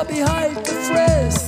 for 0.00 0.12
behind 0.12 0.56
the 0.56 0.72
frist. 0.88 1.46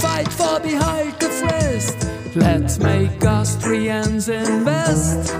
Fight 0.00 0.28
for 0.28 0.60
behind 0.60 1.12
the 1.20 1.28
frist. 1.40 1.96
Let's 2.36 2.78
make 2.78 3.24
Austrians 3.24 4.28
invest 4.28 5.34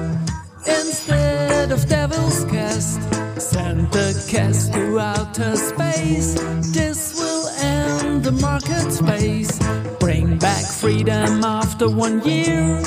instead 0.66 1.72
of 1.72 1.86
devil's 1.88 2.44
cast. 2.44 3.00
Send 3.40 3.90
the 3.92 4.26
cast 4.30 4.72
to 4.72 4.98
outer 4.98 5.56
space. 5.56 6.34
This 6.72 7.18
will 7.18 7.48
end 7.60 8.24
the 8.24 8.32
market 8.32 8.90
space. 8.92 9.58
Bring 9.98 10.38
back 10.38 10.64
freedom 10.64 11.44
after 11.44 11.90
one 11.90 12.22
year. 12.26 12.82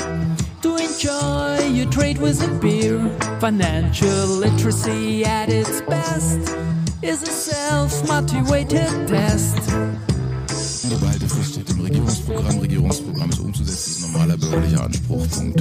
To 0.62 0.76
enjoy 0.76 1.47
your 1.78 1.90
trade 1.90 2.18
with 2.18 2.42
a 2.42 2.48
beer. 2.58 2.98
Financial 3.38 4.26
literacy 4.26 5.24
at 5.24 5.48
its 5.48 5.80
best 5.82 6.56
is 7.02 7.22
a 7.22 7.26
self-motivated 7.26 9.06
test. 9.06 9.56
Die 10.82 10.96
Behalte 10.96 11.28
Frist 11.28 11.52
steht 11.52 11.70
im 11.70 11.80
Regierungsprogramm. 11.80 12.58
Regierungsprogramm 12.58 13.30
ist 13.30 13.38
umzusetzen, 13.38 13.90
ist 13.92 14.00
normaler 14.12 14.36
bürgerlicher 14.36 14.84
Anspruch. 14.84 15.26
Punkt. 15.30 15.60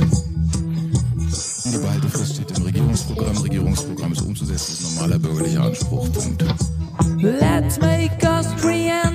Die 1.65 1.77
Behalte 1.77 2.09
Frist 2.09 2.33
steht 2.33 2.57
im 2.57 2.63
Regierungsprogramm. 2.63 3.37
Regierungsprogramm 3.37 4.11
ist 4.13 4.21
umzusetzen, 4.21 4.73
ist 4.73 4.95
normaler 4.95 5.19
bürgerlicher 5.19 5.63
Anspruch. 5.63 6.11
Punkt. 6.13 6.43
Let's 7.21 7.79
make 7.79 8.27
Austrians 8.27 9.06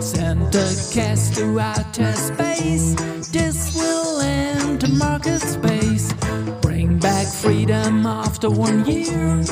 Send 0.00 0.52
the 0.52 0.90
cast 0.92 1.36
to 1.36 1.60
outer 1.60 2.12
space. 2.14 2.94
This 3.30 3.74
will 3.74 4.20
end 4.20 4.80
the 4.80 4.88
market 4.88 5.40
space. 5.40 6.12
Bring 6.60 6.98
back 6.98 7.26
freedom 7.26 8.06
after 8.06 8.50
one 8.50 8.84
year. 8.86 9.42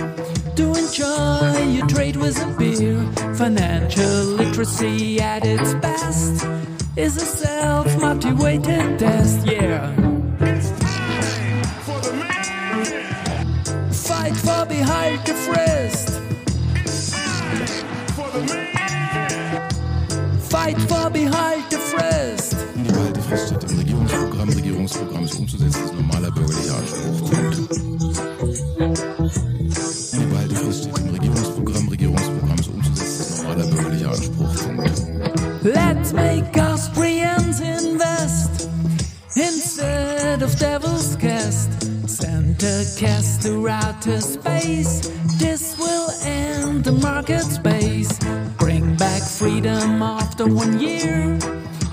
To 0.56 0.74
enjoy 0.74 1.62
your 1.68 1.86
trade 1.86 2.16
with 2.16 2.38
a 2.42 2.46
beer. 2.58 3.00
Financial 3.34 4.24
literacy 4.40 5.20
at 5.20 5.44
its 5.44 5.74
best 5.74 6.46
is 6.96 7.16
a 7.16 7.26
self-motivated 7.26 8.98
test. 8.98 9.46
Yeah. 9.46 9.94
It's 10.40 10.70
time 10.80 11.64
for 11.84 12.00
the 12.00 12.12
man 12.12 13.92
Fight 13.92 14.36
for 14.36 14.66
behind 14.66 15.20
the 15.26 15.32
frist. 15.32 16.20
Fight 17.12 17.84
for 18.14 18.79
behind 20.50 21.70
the 21.70 21.78
frist. 21.78 22.56
Die 22.74 22.82
Behalte 22.90 23.20
Frist 23.22 23.46
steht 23.48 23.70
im 23.70 23.78
Regierungsprogramm. 23.78 24.48
Regierungsprogramm 24.48 25.24
ist 25.24 25.38
umzusetzen, 25.38 25.84
ist 25.84 25.94
normaler 25.94 26.30
bürgerlicher 26.30 26.76
Anspruch. 26.76 27.30
Die 30.12 30.26
Behalte 30.26 30.54
Frist 30.56 30.82
steht 30.82 30.98
im 30.98 31.10
Regierungsprogramm. 31.10 31.88
Regierungsprogramm 31.88 32.58
ist 32.58 32.68
umzusetzen, 32.68 33.20
ist 33.20 33.42
normaler 33.42 33.66
bürgerlicher 33.66 34.10
Anspruch. 34.10 34.54
Let's 35.62 36.12
make 36.12 36.58
Austrians 36.58 37.60
invest 37.60 38.68
instead 39.36 40.42
of 40.42 40.54
devil's 40.56 41.16
cast. 41.16 41.70
Send 42.06 42.62
a 42.64 42.84
cast 42.98 43.42
to 43.42 43.68
outer 43.68 44.20
space. 44.20 45.10
This 45.38 45.76
will 45.78 46.10
end 46.24 46.84
the 46.84 46.92
market 46.92 47.44
space. 47.44 48.18
Bring 48.58 48.96
back 48.96 49.22
freedom 49.22 49.99
one 50.50 50.78
year. 50.80 51.38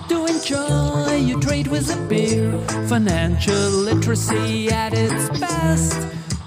To 0.09 0.25
enjoy 0.25 1.15
your 1.15 1.39
trade 1.39 1.67
with 1.67 1.93
a 1.93 1.99
beer. 2.07 2.57
Financial 2.87 3.69
literacy 3.69 4.69
at 4.69 4.93
its 4.93 5.29
best 5.39 5.97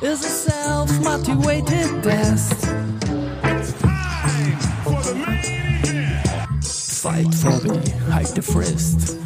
is 0.03 0.25
a 0.25 0.29
self-motivated 0.29 2.03
test. 2.03 2.55
Fight 7.03 7.35
for 7.35 7.59
the 7.61 7.75
hide 8.11 8.35
the 8.35 8.43
frist. 8.43 9.17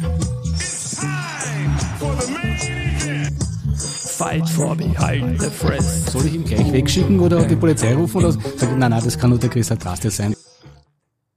Fight 4.17 4.47
for 4.49 4.75
behind 4.75 5.39
the 5.39 5.49
frist. 5.49 6.11
Soll 6.11 6.25
ich 6.25 6.35
ihn 6.35 6.45
gleich 6.45 6.71
wegschicken 6.71 7.19
oder 7.19 7.45
die 7.45 7.55
Polizei 7.55 7.93
rufen 7.93 8.23
oder 8.23 8.35
nein, 8.77 8.91
nein, 8.91 9.01
das 9.03 9.17
kann 9.17 9.29
nur 9.29 9.39
der 9.39 9.49
Chris 9.49 9.71
Adraste 9.71 10.09
sein, 10.09 10.34